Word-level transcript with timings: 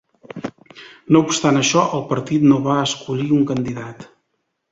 No 1.15 1.21
obstant 1.25 1.59
això, 1.59 1.83
el 1.97 2.01
partit 2.13 2.47
no 2.53 2.59
va 2.69 2.79
escollir 2.87 3.31
un 3.41 3.47
candidat. 3.53 4.09